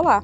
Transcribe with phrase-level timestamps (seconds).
[0.00, 0.22] Olá!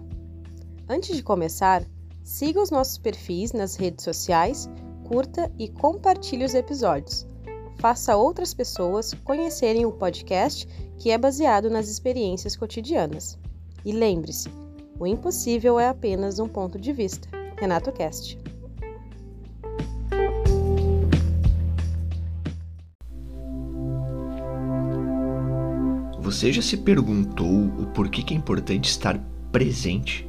[0.88, 1.84] Antes de começar,
[2.22, 4.70] siga os nossos perfis nas redes sociais,
[5.02, 7.26] curta e compartilhe os episódios.
[7.80, 13.36] Faça outras pessoas conhecerem o podcast que é baseado nas experiências cotidianas.
[13.84, 14.48] E lembre-se,
[14.96, 17.26] o impossível é apenas um ponto de vista.
[17.58, 18.38] Renato Cast.
[26.20, 29.20] Você já se perguntou o porquê que é importante estar
[29.54, 30.28] presente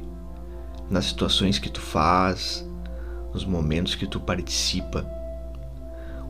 [0.88, 2.64] nas situações que tu faz,
[3.34, 5.04] nos momentos que tu participa?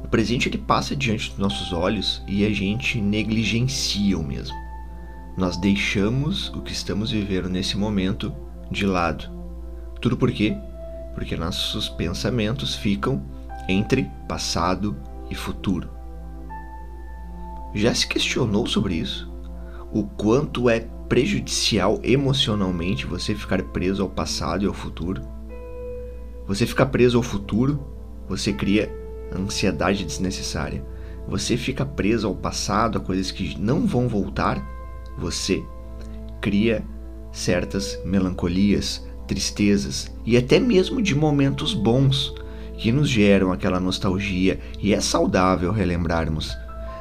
[0.02, 4.56] O presente ele passa diante dos nossos olhos e a gente negligencia o mesmo.
[5.36, 8.34] Nós deixamos o que estamos vivendo nesse momento
[8.70, 9.30] de lado.
[10.00, 10.56] Tudo por quê?
[11.14, 13.22] Porque nossos pensamentos ficam
[13.68, 14.96] entre passado
[15.28, 15.90] e futuro.
[17.74, 19.35] Já se questionou sobre isso?
[19.98, 25.22] O quanto é prejudicial emocionalmente você ficar preso ao passado e ao futuro.
[26.46, 27.80] Você ficar preso ao futuro,
[28.28, 28.92] você cria
[29.34, 30.84] ansiedade desnecessária.
[31.28, 34.64] Você fica preso ao passado, a coisas que não vão voltar,
[35.18, 35.62] você
[36.40, 36.84] cria
[37.32, 42.34] certas melancolias, tristezas e até mesmo de momentos bons
[42.76, 46.56] que nos geram aquela nostalgia e é saudável relembrarmos.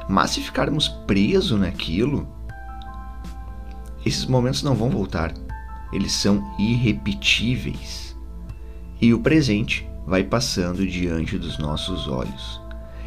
[0.08, 2.35] Mas se ficarmos presos naquilo,
[4.06, 5.34] esses momentos não vão voltar.
[5.92, 8.16] Eles são irrepetíveis.
[9.00, 12.60] E o presente vai passando diante dos nossos olhos.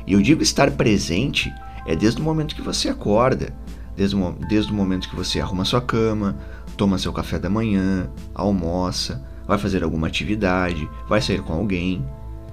[0.05, 1.51] E eu digo estar presente
[1.85, 3.55] é desde o momento que você acorda,
[3.95, 6.37] desde o, desde o momento que você arruma sua cama,
[6.75, 12.05] toma seu café da manhã, almoça, vai fazer alguma atividade, vai sair com alguém.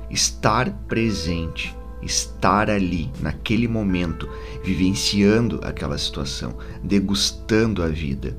[0.08, 4.28] Estar presente estar ali, naquele momento,
[4.62, 8.36] vivenciando aquela situação, degustando a vida.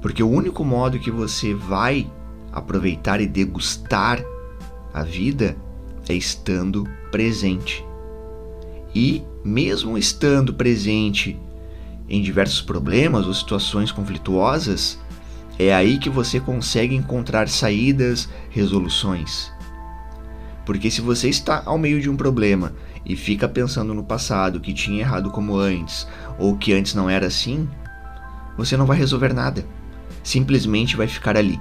[0.00, 2.10] Porque o único modo que você vai
[2.52, 4.22] aproveitar e degustar
[4.92, 5.56] a vida
[6.08, 7.84] é estando presente.
[8.94, 11.38] E, mesmo estando presente
[12.08, 14.98] em diversos problemas ou situações conflituosas,
[15.58, 19.50] é aí que você consegue encontrar saídas, resoluções.
[20.64, 22.72] Porque se você está ao meio de um problema
[23.04, 26.06] e fica pensando no passado, que tinha errado como antes,
[26.38, 27.68] ou que antes não era assim,
[28.56, 29.66] você não vai resolver nada.
[30.22, 31.58] Simplesmente vai ficar ali,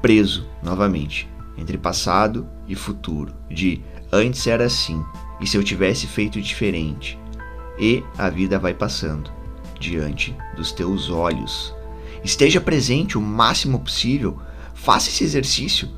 [0.00, 1.28] preso novamente
[1.58, 3.80] entre passado e futuro, de
[4.12, 5.02] antes era assim,
[5.40, 7.18] e se eu tivesse feito diferente.
[7.78, 9.30] E a vida vai passando
[9.78, 11.74] diante dos teus olhos.
[12.24, 14.40] Esteja presente o máximo possível,
[14.74, 15.88] faça esse exercício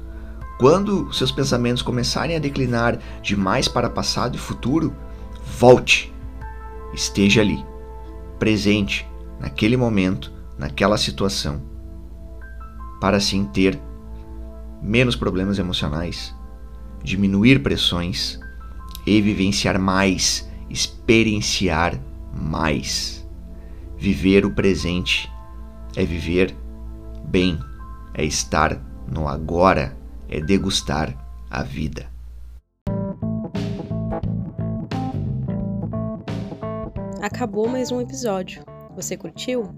[0.58, 4.92] quando seus pensamentos começarem a declinar demais para passado e futuro,
[5.56, 6.12] volte.
[6.92, 7.64] Esteja ali,
[8.40, 9.08] presente,
[9.38, 11.62] naquele momento, naquela situação,
[13.00, 13.80] para assim ter
[14.82, 16.34] menos problemas emocionais,
[17.04, 18.40] diminuir pressões
[19.06, 22.00] e vivenciar mais, experienciar
[22.34, 23.24] mais.
[23.96, 25.30] Viver o presente
[25.94, 26.56] é viver
[27.24, 27.58] bem,
[28.14, 29.97] é estar no agora
[30.28, 31.16] é degustar
[31.50, 32.06] a vida.
[37.20, 38.62] Acabou mais um episódio.
[38.94, 39.68] Você curtiu?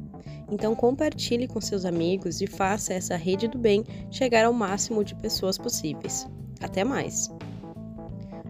[0.51, 5.15] Então compartilhe com seus amigos e faça essa rede do bem chegar ao máximo de
[5.15, 6.27] pessoas possíveis.
[6.61, 7.31] Até mais.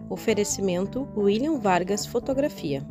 [0.09, 2.85] Oferecimento William Vargas Fotografia.